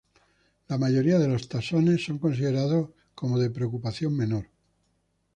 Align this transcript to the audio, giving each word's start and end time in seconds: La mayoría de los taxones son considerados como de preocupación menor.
La 0.67 0.79
mayoría 0.79 1.19
de 1.19 1.27
los 1.27 1.47
taxones 1.47 2.03
son 2.05 2.17
considerados 2.17 2.89
como 3.13 3.37
de 3.37 3.51
preocupación 3.51 4.17
menor. 4.17 4.47